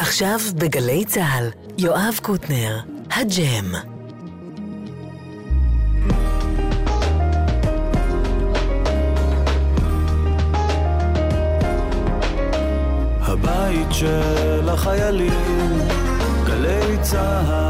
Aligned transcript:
עכשיו 0.00 0.38
בגלי 0.54 1.04
צה"ל, 1.04 1.50
יואב 1.78 2.18
קוטנר, 2.22 2.80
הג'ם. 3.10 3.74
הבית 13.20 13.86
של 13.90 14.68
החיילים, 14.68 15.78
גלי 16.46 16.98
צה"ל. 17.02 17.69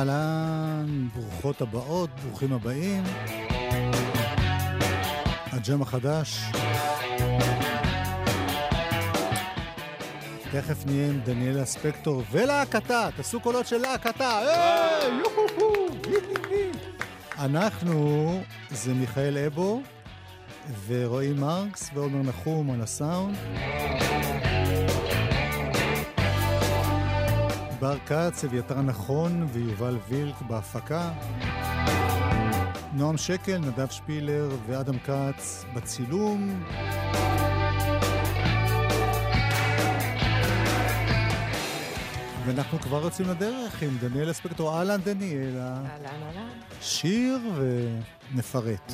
אהלן, 0.00 1.08
ברוכות 1.14 1.60
הבאות, 1.60 2.10
ברוכים 2.24 2.52
הבאים. 2.52 3.02
הג'ם 5.52 5.82
החדש. 5.82 6.40
תכף 10.52 10.86
נהיה 10.86 11.08
עם 11.08 11.20
דניאלה 11.24 11.64
ספקטור 11.64 12.22
ולהקתה, 12.30 13.08
תעשו 13.16 13.40
קולות 13.40 13.66
של 13.66 13.78
להקתה, 13.78 14.40
אנחנו, 17.38 18.42
זה 18.70 18.94
מיכאל 18.94 19.38
אבו 19.38 19.82
ורועי 20.86 21.32
מרקס 21.32 21.90
ועומר 21.94 22.22
נחום 22.22 22.70
על 22.70 22.82
הסאונד. 22.82 23.36
בר 27.80 27.98
כץ, 28.06 28.44
אביתר 28.44 28.80
נכון 28.80 29.46
ויובל 29.52 29.98
וילק 30.08 30.42
בהפקה. 30.42 31.12
נועם 32.92 33.16
שקל, 33.16 33.58
נדב 33.58 33.90
שפילר 33.90 34.48
ואדם 34.66 34.98
כץ 34.98 35.64
בצילום. 35.74 36.62
ואנחנו 42.46 42.78
כבר 42.78 43.02
יוצאים 43.02 43.28
לדרך 43.28 43.82
עם 43.82 43.98
דניאל 44.00 44.30
אספקטור. 44.30 44.78
אהלן 44.78 45.00
דניאלה. 45.00 45.76
אהלן, 45.76 46.22
אהלן. 46.22 46.48
שיר 46.80 47.38
ונפרט. 48.32 48.92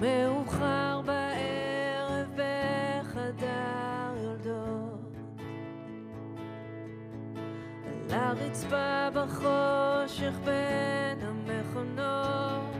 מאוחר 0.00 1.00
בערב 1.04 2.28
בחדר 2.34 4.14
יולדות. 4.16 5.16
על 7.86 8.18
הרצפה 8.18 9.08
בחושך 9.14 10.38
בין 10.44 11.18
המכונות. 11.20 12.74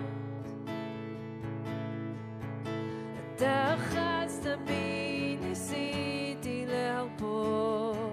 אתה 3.34 3.74
אחזת 3.74 4.58
בי, 4.66 5.36
ניסיתי 5.40 6.66
להרפות. 6.68 8.06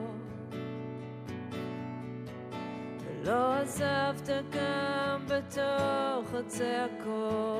ולא 3.05 3.53
עזבת 3.53 4.29
גם 4.51 5.25
בתוך 5.27 6.33
הצעקות 6.33 7.56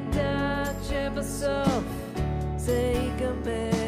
אני 0.00 0.08
יודעת 0.08 0.76
שבסוף 0.88 1.84
זה 2.56 2.92
ייגמר. 2.94 3.79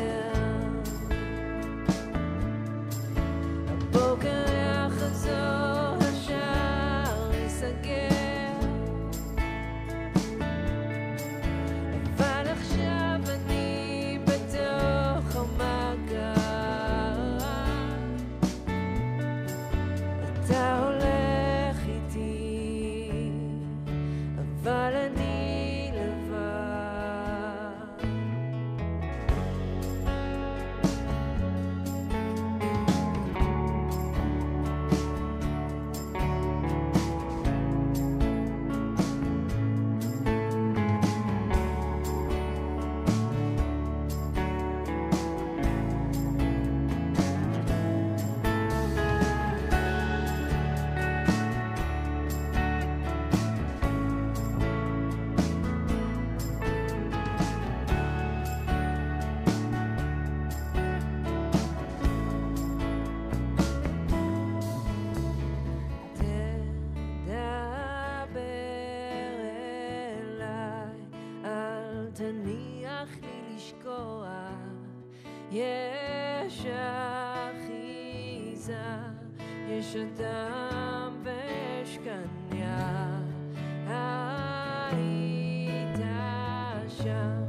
שם 87.02 87.44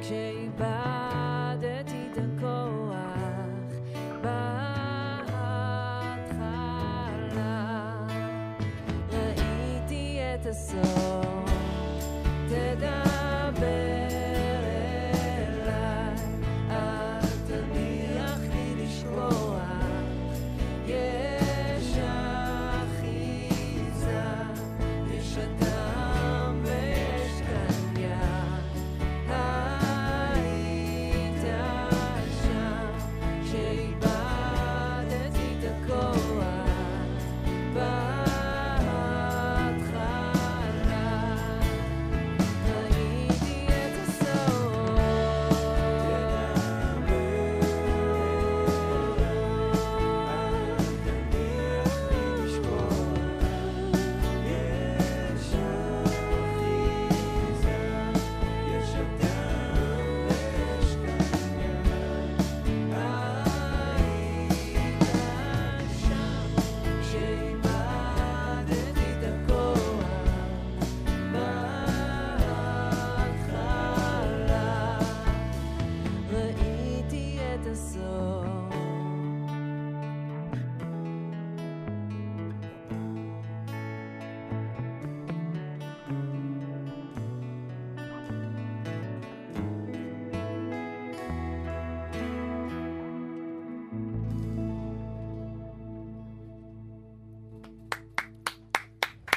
כשאיבדתי 0.00 0.73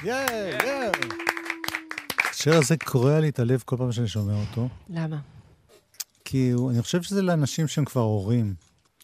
ייי, 0.07 0.25
ייי. 0.63 0.91
השיר 2.31 2.53
הזה 2.53 2.75
קורע 2.77 3.19
לי 3.19 3.29
את 3.29 3.39
הלב 3.39 3.61
כל 3.65 3.77
פעם 3.77 3.91
שאני 3.91 4.07
שומע 4.07 4.33
אותו, 4.49 4.67
למה? 4.89 5.19
כי 6.25 6.51
הוא- 6.51 6.71
אני 6.71 6.81
חושב 6.81 7.01
שזה 7.01 7.21
לאנשים 7.21 7.67
שהם 7.67 7.85
כבר 7.85 8.01
הורים. 8.01 8.53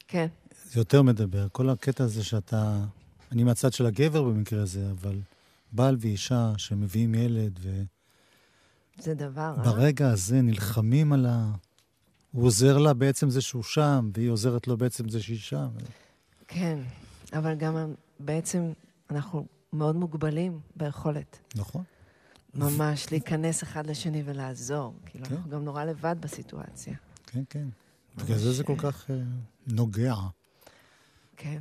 כן. 0.08 0.28
זה 0.66 0.80
יותר 0.80 1.02
מדבר. 1.02 1.48
כל 1.52 1.70
הקטע 1.70 2.04
הזה 2.04 2.24
שאתה... 2.24 2.80
אני 3.32 3.44
מהצד 3.44 3.74
של 3.74 3.86
הגבר 3.86 4.24
במקרה 4.24 4.62
הזה, 4.62 4.92
אבל 4.92 5.20
בעל 5.72 5.98
ואישה 6.00 6.54
שמביאים 6.58 7.16
ילד, 7.16 7.60
זה 9.00 9.14
דבר, 9.14 9.54
אה? 9.58 9.62
וברגע 9.72 10.10
הזה 10.10 10.42
נלחמים 10.42 11.14
על 11.14 11.26
ה... 11.26 11.52
הוא 12.32 12.46
עוזר 12.46 12.78
לה 12.78 12.94
בעצם 12.94 13.30
זה 13.30 13.42
שהוא 13.42 13.64
שם, 13.64 14.10
והיא 14.14 14.30
עוזרת 14.30 14.68
לו 14.68 14.78
בעצם 14.78 15.10
זה 15.10 15.22
שהיא 15.24 15.40
שם. 15.40 15.68
כן, 16.48 16.80
אבל 17.34 17.54
גם 17.56 17.94
בעצם 18.20 18.72
אנחנו 19.12 19.46
מאוד 19.74 19.96
מוגבלים 19.96 20.60
ביכולת. 20.76 21.40
נכון? 21.56 21.84
ממש 22.54 23.12
להיכנס 23.12 23.64
אחד 23.64 23.88
לשני 23.88 24.24
ולעזור. 24.26 24.94
כאילו, 25.06 25.26
כן. 25.26 25.36
אנחנו 25.36 25.50
גם 25.50 25.66
נורא 25.66 25.84
לבד 25.84 26.16
בסיטואציה. 26.20 26.94
כן, 27.28 27.44
כן. 27.50 27.68
בגלל 28.18 28.38
זה 28.38 28.54
זה 28.54 28.64
כל 28.64 28.76
כך 28.78 29.12
אה, 29.12 29.16
נוגע. 29.68 30.16
כן. 31.38 31.58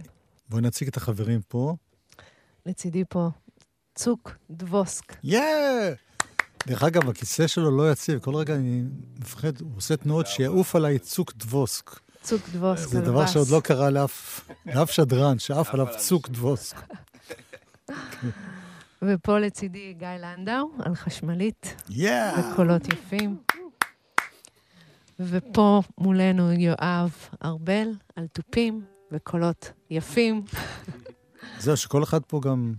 בואי 0.49 0.62
נציג 0.62 0.88
את 0.88 0.97
החברים 0.97 1.41
פה. 1.49 1.76
לצידי 2.67 3.05
פה 3.09 3.31
צוק 3.94 4.31
דבוסק. 4.50 5.17
יאה! 5.25 5.93
דרך 6.67 6.82
אגב, 6.82 7.08
הכיסא 7.08 7.47
שלו 7.47 7.76
לא 7.76 7.93
יציב, 7.93 8.19
כל 8.19 8.35
רגע 8.35 8.55
אני 8.55 8.82
מפחד, 9.20 9.61
הוא 9.61 9.70
עושה 9.76 9.97
תנועות 9.97 10.26
שיעוף 10.26 10.76
עליי 10.76 10.99
צוק 10.99 11.32
דבוסק. 11.37 11.91
צוק 12.23 12.43
דבוסק 12.53 12.88
זה 12.88 13.00
דבר. 13.00 13.26
שעוד 13.26 13.49
לא 13.49 13.61
קרה 13.61 13.91
לאף 13.91 14.91
שדרן, 14.91 15.38
שעף 15.38 15.75
עליו 15.75 15.87
צוק 15.99 16.29
דבוסק. 16.29 16.76
ופה 19.03 19.39
לצידי 19.39 19.94
גיא 19.99 20.09
לנדאו, 20.09 20.71
על 20.79 20.94
חשמלית 20.94 21.83
יאה! 21.91 22.53
וקולות 22.53 22.89
יפים. 22.93 23.37
ופה 25.21 25.83
מולנו 25.99 26.53
יואב 26.53 27.12
ארבל, 27.44 27.89
על 28.17 28.27
תופים 28.27 28.85
וקולות 29.12 29.73
יפים. 29.91 30.44
זהו, 31.59 31.77
שכל 31.77 32.03
אחד 32.03 32.21
פה 32.27 32.41
גם 32.44 32.75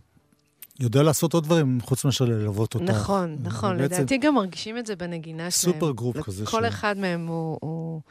יודע 0.80 1.04
לעשות 1.04 1.33
עוד 1.33 1.44
דברים 1.44 1.81
חוץ 1.81 2.06
מאשר 2.06 2.25
ללוות 2.25 2.75
אותך. 2.75 2.89
נכון, 2.89 3.38
נכון. 3.42 3.77
לדעתי 3.77 4.18
גם 4.18 4.36
מרגישים 4.36 4.77
את 4.77 4.86
זה 4.86 4.95
בנגינה 4.95 5.51
שלהם. 5.51 5.74
super 5.74 5.92
group 5.92 6.18
כזה. 6.21 6.45
כל 6.45 6.63
ש- 6.63 6.68
אחד 6.68 6.98
מהם 6.98 7.27
הוא, 7.27 7.57
הוא 7.62 8.01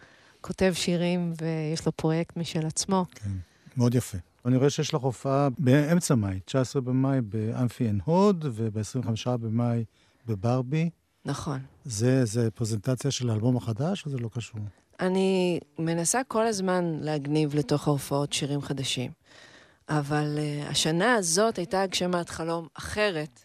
כותב 0.40 0.72
שירים 0.76 1.32
ויש 1.40 1.86
לו 1.86 1.92
פרויקט 1.92 2.36
משל 2.36 2.66
עצמו. 2.66 3.04
כן, 3.14 3.30
מאוד 3.76 3.94
יפה. 3.94 4.18
אני 4.46 4.56
רואה 4.56 4.70
שיש 4.70 4.94
לך 4.94 5.02
הופעה 5.02 5.48
באמצע 5.58 6.14
מאי, 6.14 6.40
19 6.44 6.82
במאי 6.82 7.20
באמפי 7.20 7.90
אנד 7.90 8.00
הוד, 8.04 8.44
וב-25 8.52 9.36
במאי 9.36 9.84
בברבי. 10.26 10.90
נכון. 11.24 11.60
זה, 11.84 12.24
זה 12.24 12.50
פרזנטציה 12.50 13.10
של 13.10 13.30
האלבום 13.30 13.56
החדש, 13.56 14.06
או 14.06 14.10
זה 14.10 14.18
לא 14.18 14.28
קשור? 14.34 14.60
אני 15.00 15.60
מנסה 15.78 16.20
כל 16.28 16.46
הזמן 16.46 16.84
להגניב 17.00 17.54
לתוך 17.54 17.88
ההופעות 17.88 18.32
שירים 18.32 18.62
חדשים. 18.62 19.10
אבל 19.88 20.38
אה, 20.38 20.70
השנה 20.70 21.14
הזאת 21.14 21.58
הייתה 21.58 21.82
הגשמת 21.82 22.28
חלום 22.28 22.68
אחרת, 22.74 23.40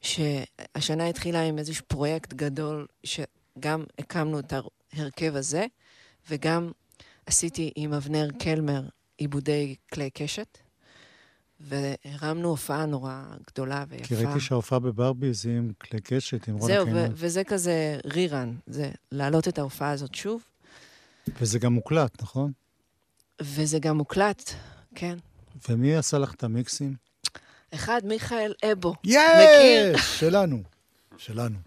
שהשנה 0.00 1.06
התחילה 1.06 1.42
עם 1.42 1.58
איזשהו 1.58 1.84
פרויקט 1.88 2.32
גדול, 2.32 2.86
שגם 3.04 3.84
הקמנו 3.98 4.38
את 4.38 4.52
ההרכב 4.92 5.36
הזה, 5.36 5.66
וגם 6.30 6.70
עשיתי 7.26 7.72
עם 7.76 7.92
אבנר 7.92 8.28
קלמר 8.38 8.82
עיבודי 9.18 9.74
כלי 9.92 10.10
קשת, 10.10 10.58
והרמנו 11.60 12.48
הופעה 12.48 12.86
נורא 12.86 13.22
גדולה 13.46 13.84
ויפה. 13.88 14.04
כי 14.04 14.14
ראיתי 14.14 14.40
שההופעה 14.40 14.78
בברבי 14.78 15.32
זה 15.34 15.50
עם 15.50 15.72
כלי 15.80 16.00
קשת, 16.00 16.48
עם 16.48 16.56
רונה 16.56 16.74
זהו, 16.74 16.86
ו- 16.86 16.90
קינן. 16.90 17.12
וזה 17.14 17.44
כזה 17.44 17.98
רירן, 18.04 18.54
זה 18.66 18.90
להעלות 19.12 19.48
את 19.48 19.58
ההופעה 19.58 19.90
הזאת 19.90 20.14
שוב, 20.14 20.42
וזה 21.40 21.58
גם 21.58 21.72
מוקלט, 21.72 22.22
נכון? 22.22 22.52
וזה 23.42 23.78
גם 23.78 23.96
מוקלט, 23.96 24.50
כן. 24.94 25.16
ומי 25.68 25.96
עשה 25.96 26.18
לך 26.18 26.34
את 26.34 26.44
המיקסים? 26.44 26.94
אחד, 27.74 28.00
מיכאל 28.04 28.52
אבו. 28.72 28.94
יש! 29.04 30.20
שלנו. 30.20 30.62
שלנו. 31.18 31.58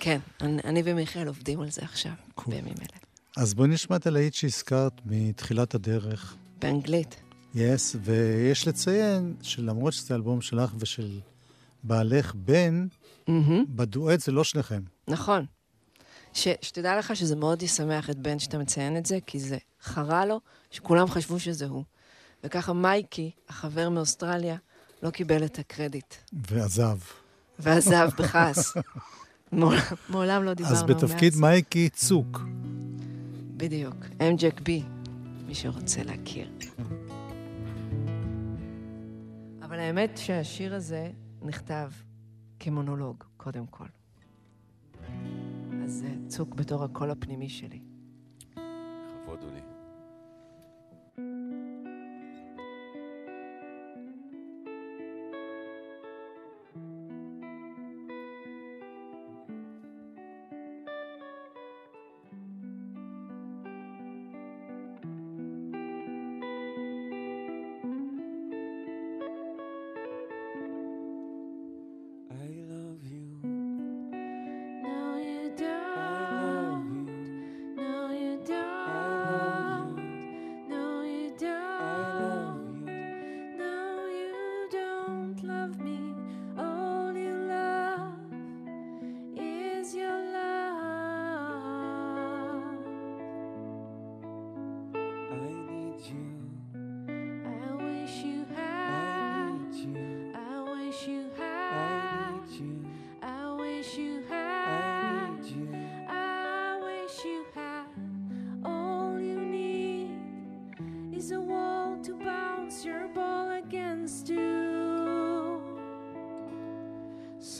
כן, 0.00 0.18
אני, 0.40 0.62
אני 0.64 0.82
ומיכאל 0.84 1.26
עובדים 1.26 1.60
על 1.60 1.70
זה 1.70 1.82
עכשיו, 1.82 2.12
קול. 2.34 2.54
בימים 2.54 2.74
אלה. 2.78 2.98
אז 3.36 3.54
בואי 3.54 3.68
נשמע 3.68 3.96
את 3.96 4.06
הלהיט 4.06 4.34
שהזכרת 4.34 4.92
מתחילת 5.04 5.74
הדרך. 5.74 6.36
באנגלית. 6.60 7.22
יס, 7.54 7.96
ויש 8.02 8.68
לציין 8.68 9.34
שלמרות 9.42 9.92
שזה 9.92 10.14
אלבום 10.14 10.40
שלך 10.40 10.70
ושל 10.78 11.20
בעלך 11.82 12.34
בן, 12.34 12.86
מהמם, 13.28 13.64
בדואט 13.68 14.20
זה 14.20 14.32
לא 14.32 14.44
שניכם. 14.44 14.82
נכון. 15.08 15.44
ש, 16.32 16.48
שתדע 16.62 16.98
לך 16.98 17.16
שזה 17.16 17.36
מאוד 17.36 17.62
ישמח 17.62 18.10
את 18.10 18.18
בן 18.18 18.38
שאתה 18.38 18.58
מציין 18.58 18.96
את 18.96 19.06
זה, 19.06 19.18
כי 19.26 19.40
זה 19.40 19.58
חרה 19.82 20.26
לו 20.26 20.40
שכולם 20.70 21.10
חשבו 21.10 21.40
שזה 21.40 21.66
הוא. 21.66 21.84
וככה 22.44 22.72
מייקי, 22.72 23.30
החבר 23.48 23.88
מאוסטרליה, 23.88 24.56
לא 25.02 25.10
קיבל 25.10 25.44
את 25.44 25.58
הקרדיט, 25.58 26.14
ועזב. 26.32 26.98
ועזב 27.58 28.08
בכעס. 28.18 28.72
מעולם, 29.52 29.80
מעולם 30.08 30.44
לא 30.44 30.54
דיברנו 30.54 30.76
אז 30.76 30.82
מאז. 30.82 30.90
בתפקיד 30.90 31.36
מייקי 31.36 31.88
צוק. 31.88 32.40
בדיוק. 33.56 33.96
אמג'ק 34.20 34.60
בי, 34.60 34.82
מי 35.50 35.54
שרוצה 35.54 36.02
להכיר. 36.02 36.52
אבל 39.62 39.78
האמת 39.78 40.10
שהשיר 40.16 40.74
הזה 40.74 41.10
נכתב 41.42 41.90
כמונולוג, 42.60 43.24
קודם 43.36 43.66
כל. 43.66 43.84
אז 45.84 45.92
זה 45.92 46.08
צוק 46.28 46.54
בתור 46.54 46.84
הקול 46.84 47.10
הפנימי 47.10 47.48
שלי. 47.48 47.80
לכבוד 48.50 49.42
הוא 49.42 49.52
לי. 49.52 49.79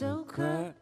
so 0.01 0.25
cut 0.25 0.73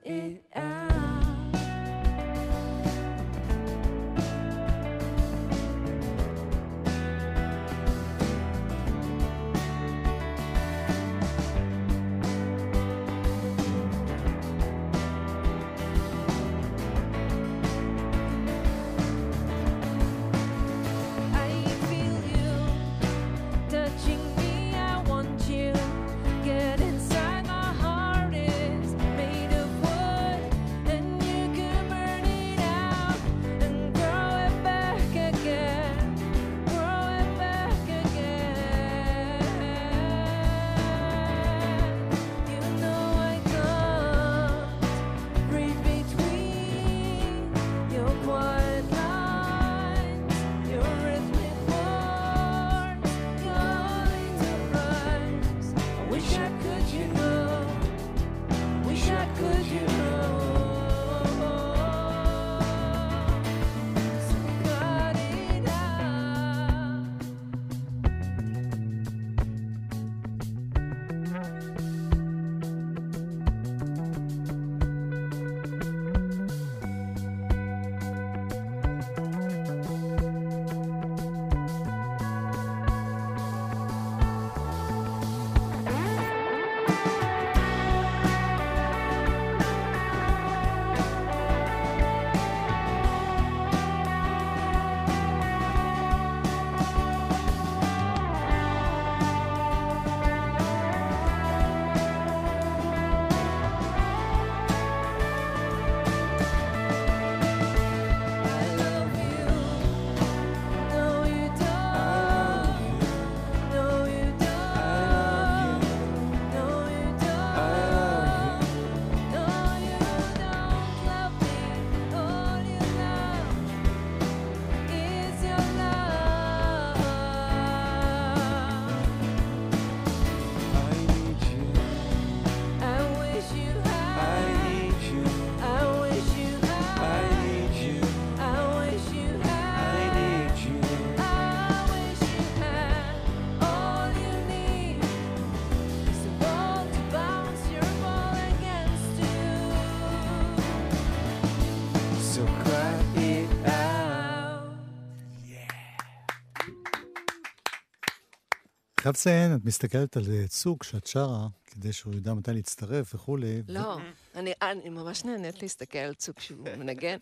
חייב 159.10 159.16
לציין, 159.16 159.56
את 159.56 159.66
מסתכלת 159.66 160.18
על 160.18 160.24
אה, 160.32 160.48
צוק 160.48 160.84
שאת 160.84 161.08
שרה, 161.08 161.48
כדי 161.66 161.94
שהוא 161.94 162.16
ידע 162.16 162.34
מתי 162.34 162.54
להצטרף 162.54 163.16
וכולי. 163.16 163.62
לא, 163.68 163.98
אני, 164.36 164.54
אני 164.62 164.90
ממש 164.90 165.26
נהנית 165.26 165.62
להסתכל 165.62 165.98
על 165.98 166.14
צוק 166.14 166.40
שהוא 166.40 166.68
מנגן. 166.78 167.18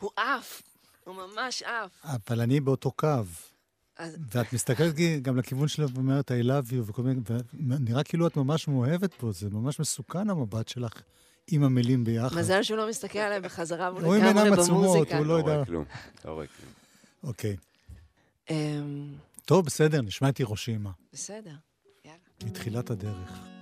הוא 0.00 0.10
עף, 0.16 0.62
הוא 1.04 1.14
ממש 1.14 1.62
עף. 1.62 1.90
אבל 2.04 2.40
אני 2.40 2.60
באותו 2.60 2.90
קו. 2.90 3.08
אז 3.98 4.16
ואת 4.32 4.52
מסתכלת 4.52 4.94
גם 5.22 5.36
לכיוון 5.36 5.68
שלו 5.68 5.90
ואומרת 5.90 6.30
I 6.30 6.34
love 6.44 6.70
you 6.70 6.76
וכל 6.86 7.02
מיני, 7.02 7.20
ונראה 7.68 8.04
כאילו 8.04 8.26
את 8.26 8.36
ממש 8.36 8.68
מאוהבת 8.68 9.10
בו, 9.20 9.32
זה 9.32 9.50
ממש 9.50 9.80
מסוכן 9.80 10.30
המבט 10.30 10.68
שלך 10.68 11.02
עם 11.50 11.64
המילים 11.64 12.04
ביחד. 12.04 12.38
מזל 12.38 12.62
שהוא 12.62 12.76
לא 12.76 12.88
מסתכל 12.88 13.18
עליהם 13.18 13.42
בחזרה 13.42 13.88
רואים 13.88 14.24
לגמרי 14.24 14.42
עיניים 14.42 14.52
עצומות, 14.52 14.84
במוזיקה. 14.84 15.18
הוא 15.18 15.26
לא 15.26 15.34
לא 15.34 15.38
יודע. 15.38 15.54
רואה 15.54 15.64
כלום, 15.64 15.84
לא 16.24 16.32
רואה 16.32 16.46
כלום. 16.46 16.72
אוקיי. 17.22 17.56
טוב, 19.44 19.66
בסדר, 19.66 20.02
נשמע 20.02 20.28
את 20.28 20.38
הירושימה, 20.38 20.90
בסדר, 21.12 21.54
יאללה. 22.04 22.18
מתחילת 22.44 22.90
הדרך. 22.90 23.61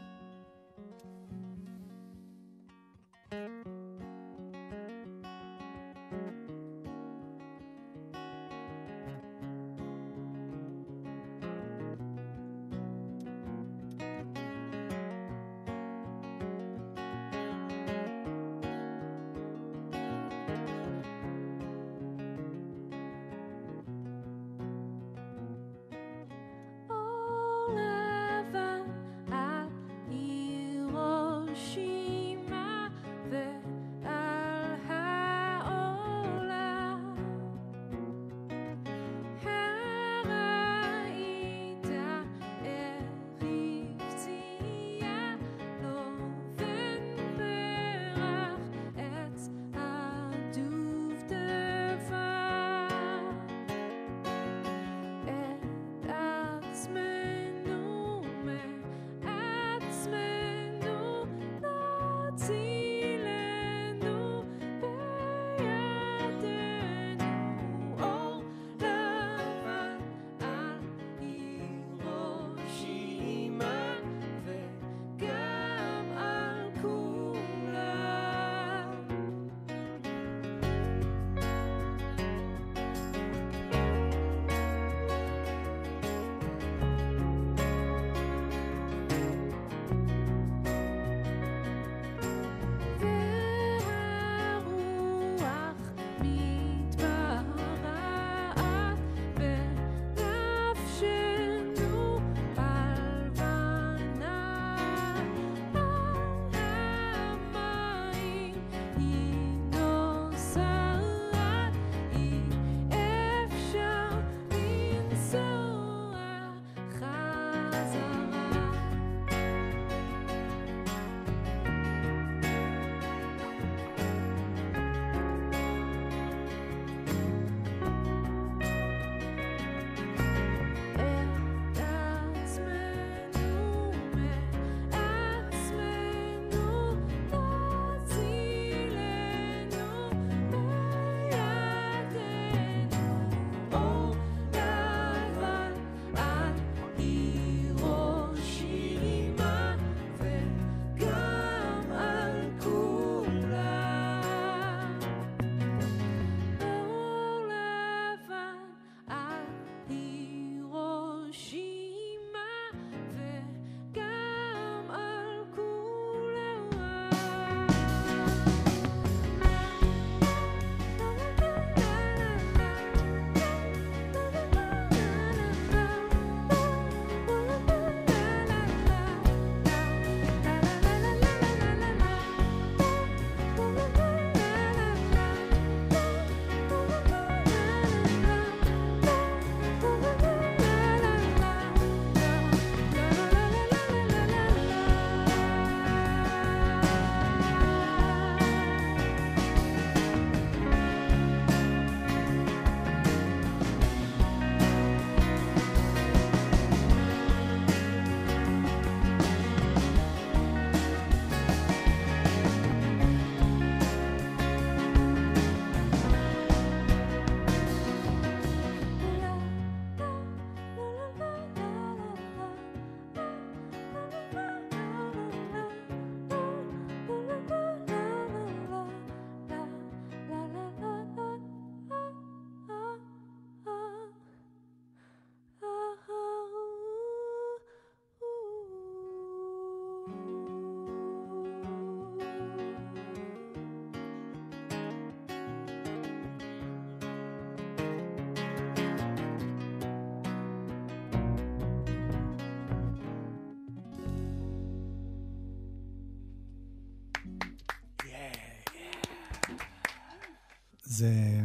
זה... 261.00 261.40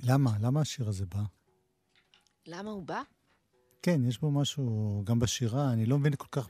למה? 0.00 0.30
למה 0.40 0.60
השיר 0.60 0.88
הזה 0.88 1.06
בא? 1.06 1.22
למה 2.46 2.70
הוא 2.70 2.82
בא? 2.82 3.02
כן, 3.82 4.00
יש 4.08 4.18
בו 4.18 4.30
משהו, 4.30 5.02
גם 5.04 5.18
בשירה, 5.18 5.72
אני 5.72 5.86
לא 5.86 5.98
מבין 5.98 6.14
כל 6.16 6.26
כך 6.32 6.48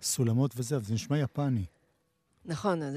בסולמות 0.00 0.52
וזה, 0.56 0.76
אבל 0.76 0.84
זה 0.84 0.94
נשמע 0.94 1.18
יפני. 1.18 1.64
נכון, 2.44 2.82
אז 2.82 2.96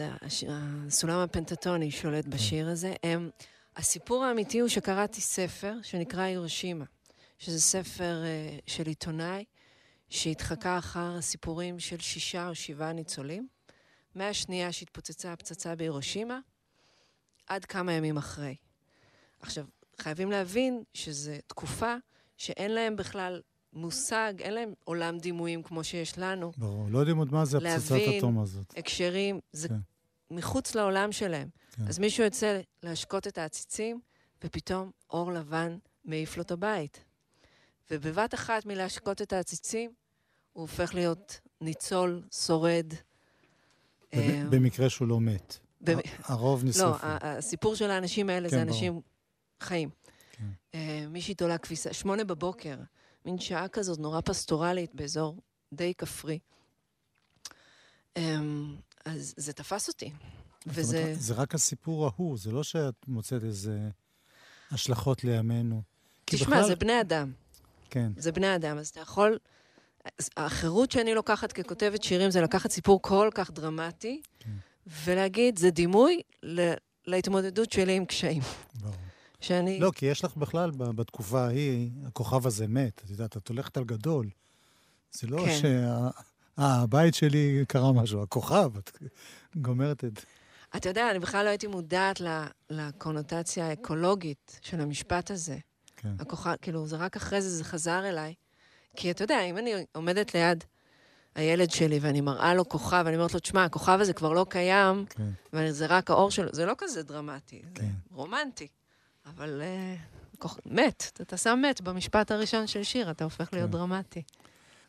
הסולם 0.50 1.20
הפנטטוני 1.20 1.92
שולט 1.92 2.26
בשיר 2.26 2.70
הזה. 2.70 2.94
הם, 3.04 3.30
הסיפור 3.76 4.24
האמיתי 4.24 4.60
הוא 4.60 4.70
שקראתי 4.70 5.22
ספר 5.22 5.74
שנקרא 5.84 6.22
הירושימה, 6.22 6.86
שזה 7.38 7.62
ספר 7.62 8.24
uh, 8.24 8.62
של 8.72 8.88
עיתונאי 8.88 9.46
שהתחקה 10.10 10.78
אחר 10.78 11.16
הסיפורים 11.18 11.80
של 11.80 12.00
שישה 12.00 12.50
או 12.50 12.56
שבעה 12.56 12.94
ניצולים, 12.94 13.48
מהשנייה 14.16 14.72
שהתפוצצה 14.72 15.34
הפצצה 15.34 15.76
בהירושימה, 15.76 16.40
עד 17.48 17.66
כמה 17.66 17.94
ימים 17.94 18.18
אחרי. 18.18 18.56
עכשיו, 19.40 19.66
חייבים 20.02 20.32
להבין 20.32 20.84
שזו 20.94 21.32
תקופה 21.48 21.96
שאין 22.38 22.72
להם 22.72 22.96
בכלל 22.96 23.42
מושג, 23.74 24.34
אין 24.40 24.54
להם 24.54 24.74
עולם 24.84 25.18
דימויים 25.18 25.64
כמו 25.64 25.84
שיש 25.84 26.18
לנו. 26.18 26.52
ברור, 26.58 26.88
לא 26.92 27.00
יודעים 27.00 27.18
עוד 27.18 27.32
מה 27.34 27.46
זה 27.46 27.58
הפצצת 27.58 27.92
להבין. 27.92 28.18
אטום 28.18 28.40
הזאת. 28.40 28.74
הקשרים, 28.78 29.40
זה 29.52 29.68
כן. 29.70 29.76
מחוץ 30.32 30.76
לעולם 30.76 31.12
שלהם. 31.12 31.50
כן. 31.72 31.88
אז 31.88 32.00
מישהו 32.00 32.24
יוצא 32.24 32.60
להשקות 32.84 33.28
את 33.28 33.38
העציצים, 33.38 34.00
ופתאום 34.44 34.92
אור 35.10 35.32
לבן 35.32 35.78
מעיף 36.06 36.38
לו 36.38 36.44
את 36.44 36.52
הבית. 36.52 37.04
ובבת 37.92 38.34
אחת 38.34 38.66
מלהשקות 38.66 39.22
את 39.22 39.34
העציצים, 39.34 39.92
הוא 40.54 40.62
הופך 40.62 40.96
להיות 40.96 41.40
ניצול, 41.62 42.22
שורד. 42.46 42.94
אה, 44.14 44.20
במ- 44.44 44.50
במקרה 44.50 44.90
שהוא 44.90 45.08
לא 45.08 45.20
מת. 45.20 45.60
במ- 45.82 46.00
הרוב 46.24 46.64
לא, 46.64 46.70
נשרפו. 46.70 47.06
ה- 47.06 47.38
הסיפור 47.38 47.76
של 47.76 47.90
האנשים 47.92 48.30
האלה 48.30 48.50
זה 48.50 48.56
כן, 48.56 48.64
ברור. 48.64 48.76
אנשים 48.76 49.02
חיים. 49.62 49.90
כן. 50.32 50.44
אה, 50.76 51.06
מישהי 51.10 51.34
תולה 51.36 51.58
כביסה, 51.58 51.94
שמונה 51.94 52.24
בבוקר, 52.24 52.76
מין 53.26 53.40
שעה 53.40 53.68
כזאת 53.68 54.00
נורא 54.00 54.22
פסטורלית 54.22 54.96
באזור 54.96 55.36
די 55.74 55.94
כפרי. 55.98 56.40
אמ, 58.18 58.76
אז 59.06 59.34
זה 59.38 59.54
תפס 59.54 59.88
אותי. 59.88 60.12
וזה... 60.68 61.02
אומרת, 61.04 61.22
זה 61.22 61.34
רק 61.34 61.56
הסיפור 61.56 62.06
ההוא, 62.06 62.38
זה 62.38 62.52
לא 62.52 62.64
שאת 62.64 62.94
מוצאת 63.08 63.44
איזה 63.44 63.80
השלכות 64.72 65.24
לימינו. 65.24 65.82
תשמע, 66.26 66.48
בכלל- 66.48 66.68
זה 66.68 66.76
בני 66.76 67.02
אדם. 67.02 67.32
כן, 67.90 68.12
זה 68.18 68.32
בני 68.32 68.56
אדם, 68.56 68.78
אז 68.78 68.88
אתה 68.90 69.00
יכול... 69.00 69.38
החירות 70.38 70.92
שאני 70.92 71.14
לוקחת 71.14 71.52
ככותבת 71.52 72.04
שירים 72.04 72.32
זה 72.32 72.42
לקחת 72.42 72.72
סיפור 72.72 73.02
כל 73.02 73.30
כך 73.36 73.52
דרמטי, 73.52 74.22
כן. 74.40 74.50
ולהגיד, 75.06 75.60
זה 75.60 75.72
דימוי 75.72 76.22
ל- 76.44 76.74
להתמודדות 77.08 77.72
שלי 77.72 77.94
עם 77.94 78.06
קשיים. 78.06 78.42
ברור. 78.82 78.96
שאני... 79.42 79.80
לא, 79.80 79.92
כי 79.96 80.06
יש 80.06 80.24
לך 80.26 80.36
בכלל, 80.36 80.72
בתקופה 80.72 81.46
ההיא, 81.46 81.90
הכוכב 82.08 82.48
הזה 82.48 82.68
מת. 82.68 83.02
את 83.06 83.10
יודעת, 83.10 83.38
את 83.38 83.48
הולכת 83.48 83.78
על 83.78 83.84
גדול. 83.84 84.30
זה 85.12 85.28
לא 85.28 85.46
כן. 85.46 85.58
שה... 85.62 85.88
אה, 86.60 86.82
הבית 86.82 87.16
שלי 87.16 87.66
קרה 87.68 87.94
משהו, 87.94 88.24
הכוכב, 88.24 88.78
את 88.78 88.98
גומרת 89.56 90.04
את... 90.04 90.26
אתה 90.76 90.90
יודע, 90.90 91.12
אני 91.12 91.20
בכלל 91.20 91.46
לא 91.46 91.50
הייתי 91.50 91.68
מודעת 91.68 92.22
לקונוטציה 92.70 93.68
האקולוגית 93.68 94.60
של 94.62 94.82
המשפט 94.82 95.32
הזה. 95.32 95.58
כן. 95.98 96.14
הכוכב, 96.20 96.56
כאילו, 96.62 96.88
זה 96.88 96.96
רק 96.96 97.16
אחרי 97.16 97.42
זה, 97.42 97.50
זה 97.50 97.64
חזר 97.64 98.10
אליי. 98.10 98.34
כי 98.96 99.12
אתה 99.12 99.24
יודע, 99.24 99.42
אם 99.42 99.58
אני 99.58 99.74
עומדת 99.96 100.34
ליד 100.36 100.64
הילד 101.38 101.72
שלי 101.72 102.00
ואני 102.02 102.22
מראה 102.22 102.54
לו 102.54 102.70
כוכב, 102.70 103.04
ואני 103.06 103.16
אומרת 103.16 103.34
לו, 103.34 103.40
תשמע, 103.40 103.66
הכוכב 103.66 103.98
הזה 104.02 104.14
כבר 104.14 104.34
לא 104.34 104.46
קיים, 104.50 105.06
כן, 105.10 105.30
וזה 105.54 105.86
רק 105.86 106.10
האור 106.10 106.32
שלו, 106.32 106.50
זה 106.52 106.66
לא 106.66 106.74
כזה 106.78 107.04
דרמטי, 107.04 107.62
זה 107.64 107.82
כן. 107.82 107.92
רומנטי. 108.12 108.68
אבל 109.26 109.62
uh, 109.62 110.38
כוכ... 110.40 110.60
מת, 110.66 111.12
אתה 111.22 111.38
שם 111.38 111.60
מת 111.70 111.82
במשפט 111.82 112.32
הראשון 112.32 112.68
של 112.68 112.84
שיר, 112.84 113.12
אתה 113.12 113.24
הופך 113.24 113.54
להיות 113.54 113.66
כן. 113.66 113.72
דרמטי. 113.72 114.22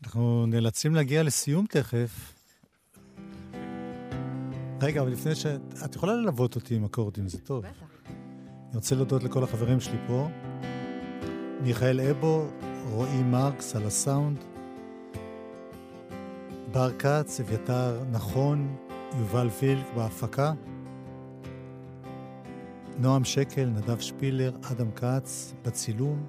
אנחנו 0.02 0.46
נאלצים 0.46 0.94
להגיע 0.94 1.22
לסיום 1.22 1.66
תכף. 1.66 2.32
רגע, 4.82 5.00
אבל 5.00 5.10
לפני 5.10 5.34
ש... 5.34 5.46
את 5.84 5.94
יכולה 5.94 6.14
ללוות 6.14 6.54
אותי 6.54 6.74
עם 6.74 6.84
אקורדים, 6.84 7.28
זה 7.28 7.38
טוב. 7.38 7.66
בטח. 7.66 7.88
אני 8.68 8.76
רוצה 8.76 8.94
להודות 8.94 9.22
לכל 9.22 9.44
החברים 9.44 9.80
שלי 9.80 9.98
פה. 10.06 10.28
מיכאל 11.60 12.00
אבו, 12.00 12.46
רועי 12.90 13.22
מרקס 13.22 13.76
על 13.76 13.86
הסאונד, 13.86 14.44
בר 16.78 16.98
כץ, 16.98 17.40
אביתר 17.40 18.04
נכון, 18.10 18.76
יובל 19.18 19.48
וילק 19.60 19.86
בהפקה, 19.94 20.52
נועם 22.98 23.24
שקל, 23.24 23.64
נדב 23.64 24.00
שפילר, 24.00 24.56
אדם 24.72 24.92
כץ 24.92 25.54
בצילום. 25.62 26.26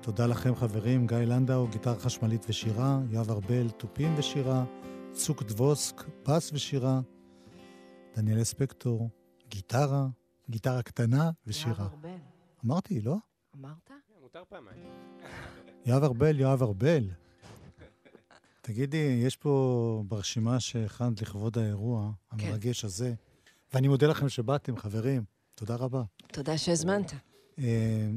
תודה 0.00 0.26
לכם 0.26 0.54
חברים, 0.54 1.06
גיא 1.06 1.16
לנדאו, 1.16 1.68
גיטרה 1.68 1.94
חשמלית 1.98 2.46
ושירה, 2.48 2.98
יואב 3.10 3.30
ארבל, 3.30 3.70
תופים 3.70 4.14
ושירה, 4.16 4.64
צוק 5.12 5.42
דבוסק, 5.42 6.02
פס 6.22 6.50
ושירה, 6.52 7.00
דניאל 8.16 8.42
אספקטור, 8.42 9.10
גיטרה, 9.48 10.06
גיטרה 10.50 10.82
קטנה 10.82 11.30
ושירה. 11.46 11.84
ארבל. 11.84 12.08
אמרתי, 12.64 13.00
לא? 13.00 13.16
אמרת? 13.56 13.90
מותר 14.22 14.42
פעמיים. 14.48 14.86
יואב 15.86 16.04
ארבל, 16.04 16.40
יואב 16.40 16.62
ארבל. 16.62 17.21
תגידי, 18.64 19.20
יש 19.26 19.36
פה 19.36 20.04
ברשימה 20.08 20.60
שהכנת 20.60 21.22
לכבוד 21.22 21.58
האירוע 21.58 22.10
המרגש 22.30 22.84
הזה, 22.84 23.14
ואני 23.74 23.88
מודה 23.88 24.06
לכם 24.06 24.28
שבאתם, 24.28 24.76
חברים. 24.76 25.24
תודה 25.54 25.74
רבה. 25.74 26.02
תודה 26.32 26.58
שהזמנת. 26.58 27.12
אה, 27.58 28.10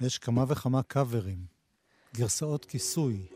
יש 0.00 0.18
כמה 0.18 0.44
וכמה 0.48 0.82
קאברים, 0.82 1.44
גרסאות 2.14 2.64
כיסוי. 2.64 3.26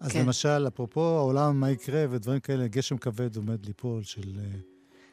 אז 0.00 0.12
כן. 0.12 0.20
למשל, 0.20 0.68
אפרופו 0.68 1.16
העולם, 1.16 1.60
מה 1.60 1.70
יקרה 1.70 2.04
ודברים 2.10 2.40
כאלה, 2.40 2.68
גשם 2.68 2.98
כבד 2.98 3.36
עומד 3.36 3.66
ליפול 3.66 4.02
של... 4.02 4.38
אה, 4.38 4.58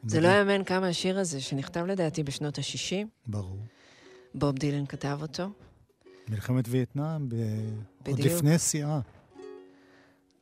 זה 0.08 0.22
לא 0.22 0.28
יאמן 0.28 0.64
כמה 0.64 0.88
השיר 0.88 1.20
הזה, 1.20 1.42
שנכתב 1.42 1.86
לדעתי 1.86 2.24
בשנות 2.24 2.58
ה-60, 2.58 3.08
ברור. 3.28 3.60
בוב 4.36 4.56
דילן 4.56 4.86
כתב 4.86 5.20
אותו. 5.22 5.50
מלחמת 6.30 6.66
וייטנאם, 6.68 7.30
ב... 7.30 7.36
עוד. 8.08 8.20
לפני 8.20 8.60
שיאה. 8.60 9.00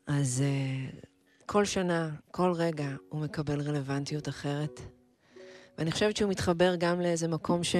אז 0.07 0.43
uh, 0.43 1.05
כל 1.45 1.65
שנה, 1.65 2.09
כל 2.31 2.51
רגע, 2.51 2.87
הוא 3.09 3.21
מקבל 3.21 3.61
רלוונטיות 3.61 4.29
אחרת. 4.29 4.81
ואני 5.77 5.91
חושבת 5.91 6.17
שהוא 6.17 6.31
מתחבר 6.31 6.75
גם 6.75 7.01
לאיזה 7.01 7.27
מקום 7.27 7.63
ש... 7.63 7.75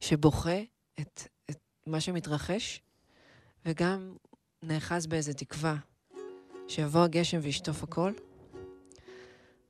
שבוכה 0.00 0.60
את, 1.00 1.22
את 1.50 1.58
מה 1.86 2.00
שמתרחש, 2.00 2.82
וגם 3.66 4.16
נאחז 4.62 5.06
באיזה 5.06 5.34
תקווה 5.34 5.76
שיבוא 6.68 7.00
הגשם 7.00 7.38
וישטוף 7.42 7.82
הכל. 7.82 8.12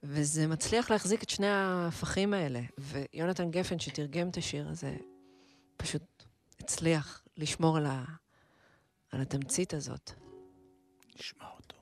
וזה 0.03 0.47
מצליח 0.47 0.90
להחזיק 0.90 1.23
את 1.23 1.31
שני 1.31 1.47
ההפכים 1.47 2.35
האלה. 2.35 2.61
ויונתן 2.79 3.51
גפן, 3.51 3.79
שתרגם 3.79 4.29
את 4.29 4.37
השיר 4.37 4.69
הזה, 4.69 4.97
פשוט 5.77 6.03
הצליח 6.61 7.23
לשמור 7.37 7.77
על, 7.77 7.87
ה... 7.87 8.05
על 9.12 9.21
התמצית 9.21 9.75
הזאת. 9.75 10.25
נשמע 11.18 11.46
אותו. 11.59 11.76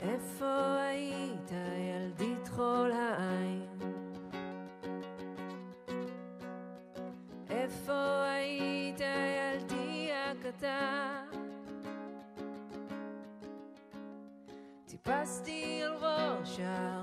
איפה 0.00 0.76
היית, 0.80 1.50
ילדית 1.78 2.48
חול 2.48 2.92
העין? 2.92 3.78
איפה 7.50 8.24
היית, 8.24 9.00
ילדי 9.00 10.10
הקטן? 10.12 11.26
טיפסתי 14.86 15.82
על 15.82 15.92
ראש 15.92 16.60
ההרים 16.60 17.01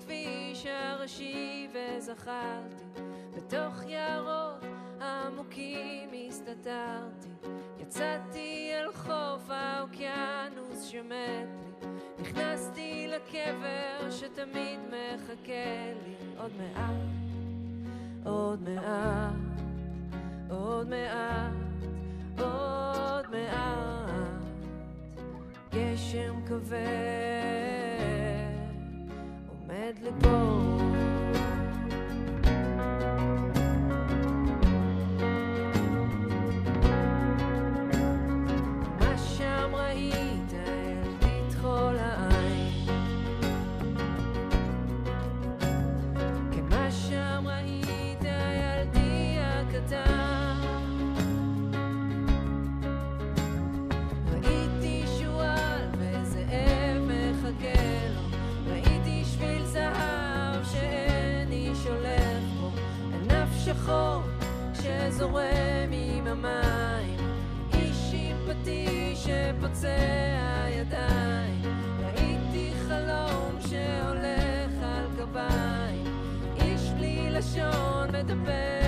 הלכתי 0.00 0.26
בכביש 0.50 0.66
הראשי 0.66 1.68
וזכרתי, 1.72 3.02
בתוך 3.36 3.82
יערות 3.86 4.64
עמוקים 5.00 6.10
הסתתרתי. 6.28 7.28
יצאתי 7.78 8.70
אל 8.74 8.92
חוף 8.92 9.42
האוקיינוס 9.48 10.82
שמת 10.82 11.48
לי, 11.82 11.88
נכנסתי 12.20 13.08
לקבר 13.08 14.10
שתמיד 14.10 14.80
מחכה 14.86 15.92
לי. 16.06 16.14
עוד 16.38 16.52
מעט, 16.58 16.94
עוד 18.24 18.68
מעט, 18.68 19.34
עוד 20.50 20.88
מעט, 20.88 21.52
עוד 22.38 23.26
מעט, 23.30 24.44
גשם 25.72 26.46
כבד 26.46 27.59
עומד 29.80 29.94
ליפול. 30.02 30.89
at 78.20 78.26
the 78.26 78.36
best. 78.36 78.79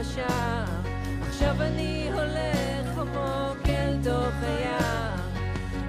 בשער. 0.00 0.64
עכשיו 1.28 1.62
אני 1.62 2.10
הולך 2.12 2.98
עמוק 2.98 3.68
אל 3.68 3.96
תוך 4.04 4.34
היער. 4.42 5.14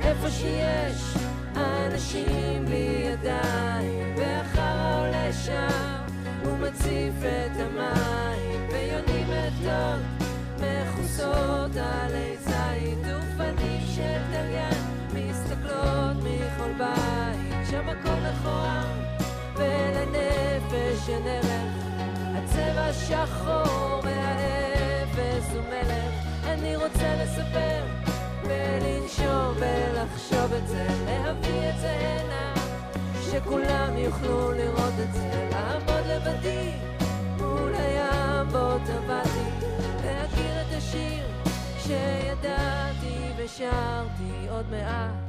איפה 0.01 0.29
שיש 0.29 1.13
אנשים 1.55 2.65
בלי 2.65 3.03
ידיים, 3.05 4.15
והחרא 4.17 4.99
עולה 4.99 5.33
שם, 5.33 6.03
הוא 6.43 6.57
מציף 6.57 7.13
את 7.23 7.59
המים, 7.59 8.67
ויונים 8.71 9.27
מתות 9.27 10.01
מכוסות 10.57 11.71
עלי 11.75 12.37
זית, 12.39 12.99
ופנים 12.99 13.81
של 13.95 14.19
תליין 14.31 14.83
מסתכלות 15.13 16.17
מכל 16.17 16.73
בית, 16.77 17.67
שם 17.69 17.89
הכל 17.89 18.19
מכוער, 18.29 18.87
ולנפש 19.55 21.09
אין 21.09 21.27
ערך, 21.27 21.78
הצבע 22.89 23.05
שחור 23.07 24.01
והאפס 24.03 25.53
הוא 25.53 25.63
מלך, 25.69 26.13
אני 26.43 26.75
רוצה 26.75 27.23
לספר 27.23 27.83
ולנשום 28.43 29.55
ולחשוב 29.59 30.53
את 30.53 30.67
זה, 30.67 30.87
להביא 31.05 31.69
את 31.69 31.79
זה 31.79 31.91
הנה, 31.91 32.53
שכולם 33.31 33.97
יוכלו 33.97 34.51
לראות 34.51 34.93
את 35.03 35.13
זה, 35.13 35.49
לעמוד 35.51 36.05
לבדי 36.07 36.71
מול 37.37 37.73
הים 37.75 38.47
בו 38.51 38.77
טבעתי, 38.85 39.65
להכיר 40.05 40.61
את 40.61 40.77
השיר 40.77 41.25
שידעתי 41.79 43.31
ושרתי 43.37 44.47
עוד 44.49 44.65
מעט, 44.71 45.28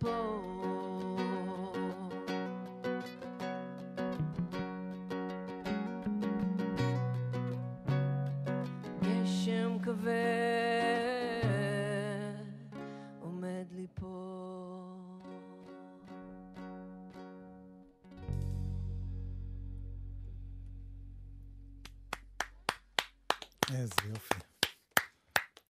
עומד 0.00 0.51